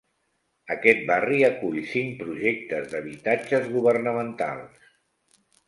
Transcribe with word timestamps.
Aquest 0.75 1.03
barri 1.09 1.37
acull 1.49 1.77
cinc 1.91 2.17
projectes 2.23 2.89
d'habitatges 2.95 3.71
governamentals. 3.77 4.93